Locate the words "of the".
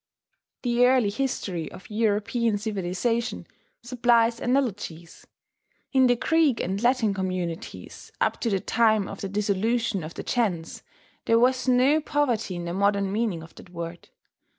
9.07-9.29, 10.03-10.23